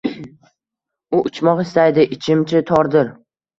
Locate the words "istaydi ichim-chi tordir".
1.65-3.15